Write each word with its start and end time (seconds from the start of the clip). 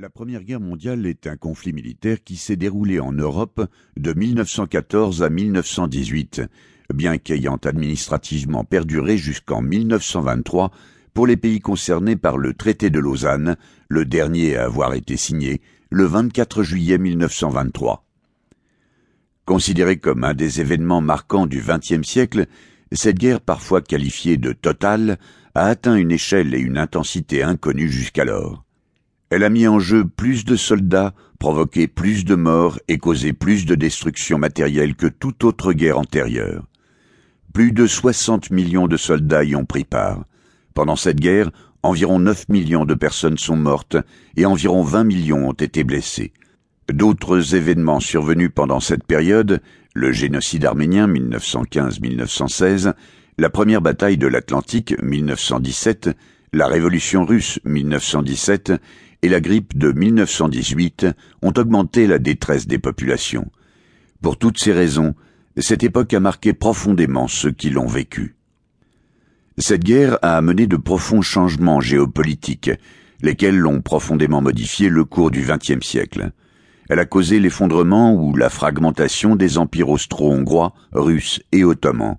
La 0.00 0.08
Première 0.08 0.44
Guerre 0.44 0.60
mondiale 0.60 1.04
est 1.04 1.26
un 1.26 1.36
conflit 1.36 1.74
militaire 1.74 2.24
qui 2.24 2.36
s'est 2.36 2.56
déroulé 2.56 3.00
en 3.00 3.12
Europe 3.12 3.68
de 3.98 4.14
1914 4.14 5.22
à 5.22 5.28
1918, 5.28 6.40
bien 6.94 7.18
qu'ayant 7.18 7.58
administrativement 7.62 8.64
perduré 8.64 9.18
jusqu'en 9.18 9.60
1923 9.60 10.70
pour 11.12 11.26
les 11.26 11.36
pays 11.36 11.60
concernés 11.60 12.16
par 12.16 12.38
le 12.38 12.54
traité 12.54 12.88
de 12.88 12.98
Lausanne, 12.98 13.58
le 13.90 14.06
dernier 14.06 14.56
à 14.56 14.64
avoir 14.64 14.94
été 14.94 15.18
signé 15.18 15.60
le 15.90 16.06
24 16.06 16.62
juillet 16.62 16.96
1923. 16.96 18.06
Considérée 19.44 19.98
comme 19.98 20.24
un 20.24 20.32
des 20.32 20.62
événements 20.62 21.02
marquants 21.02 21.44
du 21.44 21.60
XXe 21.60 22.08
siècle, 22.08 22.46
cette 22.90 23.18
guerre 23.18 23.42
parfois 23.42 23.82
qualifiée 23.82 24.38
de 24.38 24.54
totale 24.54 25.18
a 25.54 25.66
atteint 25.66 25.96
une 25.96 26.10
échelle 26.10 26.54
et 26.54 26.58
une 26.58 26.78
intensité 26.78 27.42
inconnues 27.42 27.90
jusqu'alors. 27.90 28.64
Elle 29.30 29.44
a 29.44 29.48
mis 29.48 29.68
en 29.68 29.78
jeu 29.78 30.04
plus 30.04 30.44
de 30.44 30.56
soldats, 30.56 31.14
provoqué 31.38 31.86
plus 31.86 32.24
de 32.24 32.34
morts 32.34 32.80
et 32.88 32.98
causé 32.98 33.32
plus 33.32 33.64
de 33.64 33.76
destruction 33.76 34.38
matérielle 34.38 34.96
que 34.96 35.06
toute 35.06 35.44
autre 35.44 35.72
guerre 35.72 35.98
antérieure. 35.98 36.66
Plus 37.52 37.70
de 37.70 37.86
60 37.86 38.50
millions 38.50 38.88
de 38.88 38.96
soldats 38.96 39.44
y 39.44 39.54
ont 39.54 39.64
pris 39.64 39.84
part. 39.84 40.24
Pendant 40.74 40.96
cette 40.96 41.20
guerre, 41.20 41.50
environ 41.84 42.18
9 42.18 42.48
millions 42.48 42.84
de 42.84 42.94
personnes 42.94 43.38
sont 43.38 43.56
mortes 43.56 43.96
et 44.36 44.46
environ 44.46 44.82
20 44.82 45.04
millions 45.04 45.48
ont 45.48 45.52
été 45.52 45.84
blessés. 45.84 46.32
D'autres 46.92 47.54
événements 47.54 48.00
survenus 48.00 48.50
pendant 48.52 48.80
cette 48.80 49.04
période, 49.04 49.62
le 49.94 50.10
génocide 50.10 50.64
arménien 50.64 51.06
1915-1916, 51.06 52.94
la 53.38 53.48
première 53.48 53.80
bataille 53.80 54.18
de 54.18 54.26
l'Atlantique 54.26 55.00
1917, 55.00 56.10
la 56.52 56.66
révolution 56.66 57.24
russe 57.24 57.60
1917 57.64 58.72
et 59.22 59.28
la 59.28 59.40
grippe 59.40 59.76
de 59.76 59.92
1918 59.92 61.06
ont 61.42 61.52
augmenté 61.56 62.06
la 62.06 62.18
détresse 62.18 62.66
des 62.66 62.78
populations. 62.78 63.50
Pour 64.22 64.38
toutes 64.38 64.58
ces 64.58 64.72
raisons, 64.72 65.14
cette 65.56 65.82
époque 65.82 66.14
a 66.14 66.20
marqué 66.20 66.52
profondément 66.52 67.28
ceux 67.28 67.50
qui 67.50 67.70
l'ont 67.70 67.86
vécue. 67.86 68.36
Cette 69.58 69.84
guerre 69.84 70.18
a 70.22 70.36
amené 70.36 70.66
de 70.66 70.76
profonds 70.76 71.22
changements 71.22 71.80
géopolitiques, 71.80 72.70
lesquels 73.20 73.58
l'ont 73.58 73.82
profondément 73.82 74.40
modifié 74.40 74.88
le 74.88 75.04
cours 75.04 75.30
du 75.30 75.42
XXe 75.42 75.86
siècle. 75.86 76.32
Elle 76.88 76.98
a 76.98 77.04
causé 77.04 77.38
l'effondrement 77.38 78.14
ou 78.14 78.34
la 78.36 78.48
fragmentation 78.48 79.36
des 79.36 79.58
empires 79.58 79.90
austro-hongrois, 79.90 80.72
russes 80.92 81.40
et 81.52 81.62
ottomans. 81.62 82.16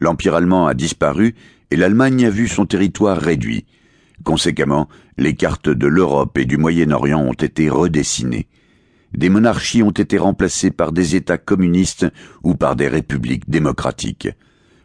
L'empire 0.00 0.34
allemand 0.34 0.66
a 0.66 0.74
disparu 0.74 1.34
et 1.70 1.76
l'Allemagne 1.76 2.26
a 2.26 2.30
vu 2.30 2.46
son 2.46 2.66
territoire 2.66 3.18
réduit, 3.18 3.66
Conséquemment, 4.22 4.88
les 5.18 5.34
cartes 5.34 5.68
de 5.68 5.86
l'Europe 5.86 6.38
et 6.38 6.44
du 6.44 6.56
Moyen-Orient 6.56 7.20
ont 7.20 7.32
été 7.32 7.68
redessinées. 7.68 8.46
Des 9.12 9.28
monarchies 9.28 9.82
ont 9.82 9.90
été 9.90 10.18
remplacées 10.18 10.70
par 10.70 10.92
des 10.92 11.16
États 11.16 11.38
communistes 11.38 12.06
ou 12.42 12.54
par 12.54 12.76
des 12.76 12.88
républiques 12.88 13.48
démocratiques. 13.48 14.28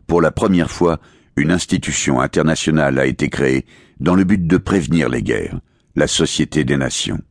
Pour 0.08 0.22
la 0.22 0.32
première 0.32 0.72
fois, 0.72 1.00
une 1.36 1.52
institution 1.52 2.20
internationale 2.20 3.00
a 3.00 3.06
été 3.06 3.30
créée 3.30 3.66
dans 4.00 4.16
le 4.16 4.24
but 4.24 4.46
de 4.46 4.58
prévenir 4.58 5.10
les 5.10 5.24
guerres, 5.24 5.60
la 5.96 6.08
Société 6.08 6.64
des 6.64 6.78
Nations. 6.78 7.22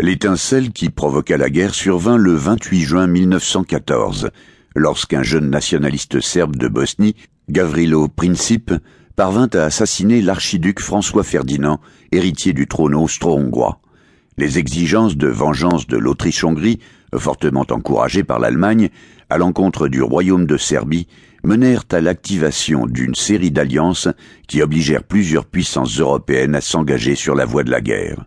L'étincelle 0.00 0.72
qui 0.72 0.88
provoqua 0.88 1.36
la 1.36 1.50
guerre 1.50 1.74
survint 1.74 2.16
le 2.16 2.32
28 2.32 2.80
juin 2.80 3.06
1914, 3.06 4.30
lorsqu'un 4.74 5.22
jeune 5.22 5.50
nationaliste 5.50 6.20
serbe 6.20 6.56
de 6.56 6.68
Bosnie, 6.68 7.16
Gavrilo 7.50 8.08
Princip, 8.08 8.72
parvint 9.16 9.48
à 9.52 9.64
assassiner 9.64 10.22
l'archiduc 10.22 10.80
François 10.80 11.24
Ferdinand, 11.24 11.80
héritier 12.12 12.52
du 12.52 12.66
trône 12.66 12.94
austro-hongrois. 12.94 13.80
Les 14.38 14.58
exigences 14.58 15.16
de 15.16 15.28
vengeance 15.28 15.86
de 15.86 15.96
l'Autriche-Hongrie, 15.96 16.78
fortement 17.16 17.66
encouragées 17.70 18.24
par 18.24 18.38
l'Allemagne, 18.38 18.88
à 19.28 19.38
l'encontre 19.38 19.88
du 19.88 20.02
royaume 20.02 20.46
de 20.46 20.56
Serbie, 20.56 21.08
menèrent 21.44 21.84
à 21.90 22.00
l'activation 22.00 22.86
d'une 22.86 23.14
série 23.14 23.50
d'alliances 23.50 24.08
qui 24.46 24.62
obligèrent 24.62 25.04
plusieurs 25.04 25.46
puissances 25.46 25.98
européennes 25.98 26.54
à 26.54 26.60
s'engager 26.60 27.14
sur 27.14 27.34
la 27.34 27.44
voie 27.44 27.64
de 27.64 27.70
la 27.70 27.80
guerre. 27.80 28.26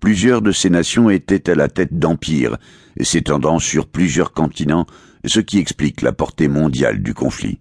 Plusieurs 0.00 0.42
de 0.42 0.52
ces 0.52 0.70
nations 0.70 1.10
étaient 1.10 1.50
à 1.50 1.54
la 1.54 1.68
tête 1.68 1.98
d'empires, 1.98 2.56
s'étendant 3.00 3.58
sur 3.58 3.86
plusieurs 3.86 4.32
continents, 4.32 4.86
ce 5.24 5.40
qui 5.40 5.58
explique 5.58 6.02
la 6.02 6.12
portée 6.12 6.48
mondiale 6.48 7.02
du 7.02 7.14
conflit. 7.14 7.60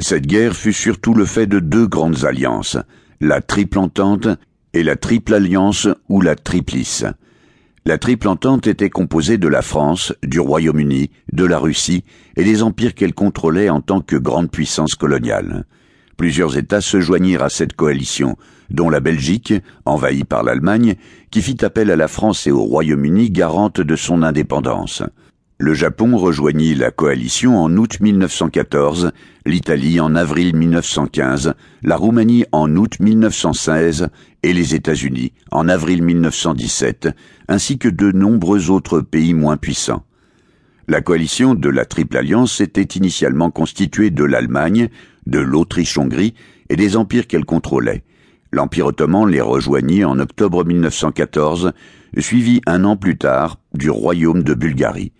Cette 0.00 0.26
guerre 0.26 0.56
fut 0.56 0.72
surtout 0.72 1.12
le 1.12 1.26
fait 1.26 1.46
de 1.46 1.60
deux 1.60 1.86
grandes 1.86 2.24
alliances, 2.24 2.78
la 3.20 3.42
Triple 3.42 3.78
Entente 3.78 4.28
et 4.72 4.82
la 4.82 4.96
Triple 4.96 5.34
Alliance 5.34 5.88
ou 6.08 6.22
la 6.22 6.36
Triplice. 6.36 7.04
La 7.84 7.98
Triple 7.98 8.28
Entente 8.28 8.66
était 8.66 8.88
composée 8.88 9.36
de 9.36 9.46
la 9.46 9.60
France, 9.60 10.14
du 10.22 10.40
Royaume-Uni, 10.40 11.10
de 11.32 11.44
la 11.44 11.58
Russie 11.58 12.04
et 12.36 12.44
des 12.44 12.62
empires 12.62 12.94
qu'elle 12.94 13.12
contrôlait 13.12 13.68
en 13.68 13.82
tant 13.82 14.00
que 14.00 14.16
grande 14.16 14.50
puissance 14.50 14.94
coloniale. 14.94 15.66
Plusieurs 16.16 16.56
États 16.56 16.80
se 16.80 17.00
joignirent 17.00 17.42
à 17.42 17.50
cette 17.50 17.74
coalition, 17.74 18.38
dont 18.70 18.88
la 18.88 19.00
Belgique, 19.00 19.52
envahie 19.84 20.24
par 20.24 20.44
l'Allemagne, 20.44 20.94
qui 21.30 21.42
fit 21.42 21.62
appel 21.62 21.90
à 21.90 21.96
la 21.96 22.08
France 22.08 22.46
et 22.46 22.50
au 22.50 22.62
Royaume-Uni 22.62 23.30
garante 23.30 23.82
de 23.82 23.96
son 23.96 24.22
indépendance. 24.22 25.02
Le 25.62 25.74
Japon 25.74 26.16
rejoignit 26.16 26.74
la 26.74 26.90
coalition 26.90 27.62
en 27.62 27.76
août 27.76 28.00
1914, 28.00 29.12
l'Italie 29.44 30.00
en 30.00 30.14
avril 30.14 30.56
1915, 30.56 31.52
la 31.82 31.96
Roumanie 31.96 32.46
en 32.50 32.74
août 32.76 32.98
1916 32.98 34.08
et 34.42 34.54
les 34.54 34.74
États-Unis 34.74 35.34
en 35.50 35.68
avril 35.68 36.02
1917, 36.02 37.10
ainsi 37.48 37.76
que 37.76 37.90
de 37.90 38.10
nombreux 38.10 38.70
autres 38.70 39.02
pays 39.02 39.34
moins 39.34 39.58
puissants. 39.58 40.02
La 40.88 41.02
coalition 41.02 41.54
de 41.54 41.68
la 41.68 41.84
Triple 41.84 42.16
Alliance 42.16 42.62
était 42.62 42.96
initialement 42.96 43.50
constituée 43.50 44.08
de 44.08 44.24
l'Allemagne, 44.24 44.88
de 45.26 45.40
l'Autriche-Hongrie 45.40 46.32
et 46.70 46.76
des 46.76 46.96
empires 46.96 47.26
qu'elle 47.26 47.44
contrôlait. 47.44 48.02
L'Empire 48.50 48.86
ottoman 48.86 49.28
les 49.28 49.42
rejoignit 49.42 50.06
en 50.06 50.20
octobre 50.20 50.64
1914, 50.64 51.72
suivi 52.16 52.62
un 52.64 52.84
an 52.84 52.96
plus 52.96 53.18
tard 53.18 53.58
du 53.74 53.90
Royaume 53.90 54.42
de 54.42 54.54
Bulgarie. 54.54 55.12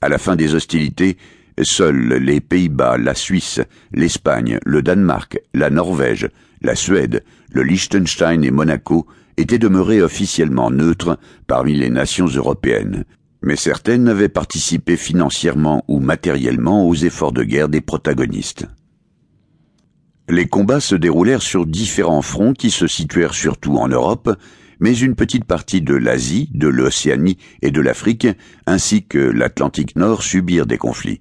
À 0.00 0.08
la 0.08 0.18
fin 0.18 0.36
des 0.36 0.54
hostilités, 0.54 1.16
seuls 1.62 2.14
les 2.22 2.40
Pays-Bas, 2.40 2.98
la 2.98 3.14
Suisse, 3.14 3.60
l'Espagne, 3.92 4.58
le 4.64 4.82
Danemark, 4.82 5.40
la 5.54 5.70
Norvège, 5.70 6.28
la 6.62 6.74
Suède, 6.74 7.24
le 7.50 7.62
Liechtenstein 7.62 8.44
et 8.44 8.50
Monaco 8.50 9.06
étaient 9.36 9.58
demeurés 9.58 10.02
officiellement 10.02 10.70
neutres 10.70 11.18
parmi 11.46 11.74
les 11.74 11.90
nations 11.90 12.26
européennes, 12.26 13.04
mais 13.42 13.56
certaines 13.56 14.08
avaient 14.08 14.28
participé 14.28 14.96
financièrement 14.96 15.84
ou 15.88 16.00
matériellement 16.00 16.86
aux 16.86 16.94
efforts 16.94 17.32
de 17.32 17.44
guerre 17.44 17.68
des 17.68 17.80
protagonistes. 17.80 18.66
Les 20.28 20.46
combats 20.46 20.80
se 20.80 20.94
déroulèrent 20.94 21.42
sur 21.42 21.66
différents 21.66 22.22
fronts 22.22 22.52
qui 22.52 22.70
se 22.70 22.86
situèrent 22.86 23.34
surtout 23.34 23.76
en 23.76 23.88
Europe, 23.88 24.36
mais 24.80 24.96
une 24.96 25.14
petite 25.14 25.44
partie 25.44 25.82
de 25.82 25.94
l'Asie, 25.94 26.50
de 26.54 26.68
l'Océanie 26.68 27.38
et 27.62 27.70
de 27.70 27.80
l'Afrique, 27.80 28.28
ainsi 28.66 29.04
que 29.04 29.18
l'Atlantique 29.18 29.96
Nord 29.96 30.22
subirent 30.22 30.66
des 30.66 30.78
conflits. 30.78 31.20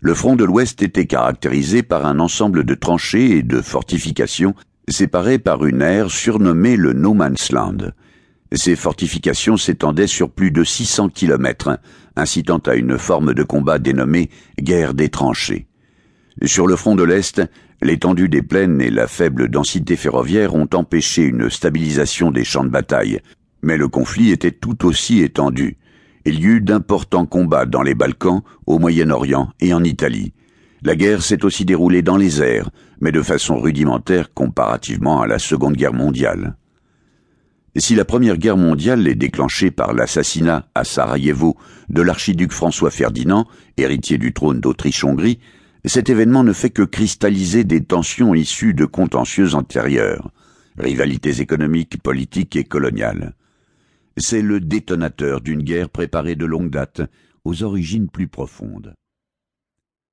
Le 0.00 0.14
front 0.14 0.36
de 0.36 0.44
l'Ouest 0.44 0.82
était 0.82 1.06
caractérisé 1.06 1.82
par 1.82 2.06
un 2.06 2.20
ensemble 2.20 2.64
de 2.64 2.74
tranchées 2.74 3.38
et 3.38 3.42
de 3.42 3.60
fortifications 3.60 4.54
séparées 4.88 5.38
par 5.38 5.64
une 5.64 5.82
aire 5.82 6.10
surnommée 6.10 6.76
le 6.76 6.92
No 6.92 7.14
Man's 7.14 7.50
Land. 7.50 7.92
Ces 8.52 8.76
fortifications 8.76 9.56
s'étendaient 9.56 10.06
sur 10.06 10.30
plus 10.30 10.52
de 10.52 10.62
600 10.62 11.08
kilomètres, 11.08 11.80
incitant 12.14 12.58
à 12.58 12.74
une 12.74 12.98
forme 12.98 13.34
de 13.34 13.42
combat 13.42 13.78
dénommée 13.78 14.30
guerre 14.60 14.94
des 14.94 15.08
tranchées. 15.08 15.66
Sur 16.44 16.66
le 16.66 16.76
front 16.76 16.94
de 16.94 17.02
l'Est, 17.02 17.42
L'étendue 17.82 18.28
des 18.28 18.42
plaines 18.42 18.80
et 18.80 18.90
la 18.90 19.06
faible 19.06 19.48
densité 19.48 19.96
ferroviaire 19.96 20.54
ont 20.54 20.68
empêché 20.72 21.22
une 21.22 21.50
stabilisation 21.50 22.30
des 22.30 22.44
champs 22.44 22.64
de 22.64 22.70
bataille, 22.70 23.20
mais 23.62 23.76
le 23.76 23.88
conflit 23.88 24.30
était 24.30 24.52
tout 24.52 24.86
aussi 24.86 25.20
étendu. 25.20 25.76
Il 26.24 26.40
y 26.40 26.46
eut 26.46 26.60
d'importants 26.60 27.26
combats 27.26 27.66
dans 27.66 27.82
les 27.82 27.94
Balkans, 27.94 28.42
au 28.66 28.78
Moyen-Orient 28.78 29.50
et 29.60 29.74
en 29.74 29.84
Italie. 29.84 30.32
La 30.82 30.96
guerre 30.96 31.22
s'est 31.22 31.44
aussi 31.44 31.64
déroulée 31.64 32.02
dans 32.02 32.16
les 32.16 32.42
airs, 32.42 32.70
mais 33.00 33.12
de 33.12 33.22
façon 33.22 33.58
rudimentaire 33.58 34.32
comparativement 34.32 35.20
à 35.20 35.26
la 35.26 35.38
Seconde 35.38 35.76
Guerre 35.76 35.92
mondiale. 35.92 36.56
si 37.76 37.94
la 37.94 38.06
Première 38.06 38.38
Guerre 38.38 38.56
mondiale 38.56 39.06
est 39.06 39.14
déclenchée 39.14 39.70
par 39.70 39.92
l'assassinat 39.92 40.66
à 40.74 40.84
Sarajevo 40.84 41.56
de 41.90 42.00
l'archiduc 42.00 42.52
François 42.52 42.90
Ferdinand, 42.90 43.46
héritier 43.76 44.16
du 44.16 44.32
trône 44.32 44.60
d'Autriche-Hongrie, 44.60 45.38
cet 45.88 46.10
événement 46.10 46.42
ne 46.42 46.52
fait 46.52 46.70
que 46.70 46.82
cristalliser 46.82 47.64
des 47.64 47.84
tensions 47.84 48.34
issues 48.34 48.74
de 48.74 48.84
contentieux 48.84 49.54
antérieurs, 49.54 50.32
rivalités 50.76 51.40
économiques, 51.40 52.02
politiques 52.02 52.56
et 52.56 52.64
coloniales. 52.64 53.34
C'est 54.16 54.42
le 54.42 54.60
détonateur 54.60 55.40
d'une 55.40 55.62
guerre 55.62 55.88
préparée 55.88 56.34
de 56.34 56.44
longue 56.46 56.70
date, 56.70 57.02
aux 57.44 57.62
origines 57.62 58.08
plus 58.08 58.26
profondes. 58.26 58.94